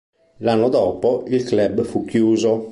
[0.37, 2.69] L'anno dopo il club fu chiuso.